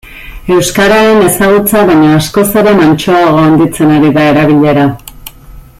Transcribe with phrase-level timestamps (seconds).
[0.53, 4.87] Euskararen ezagutza baino askoz ere mantsoago handitzen ari da erabilera.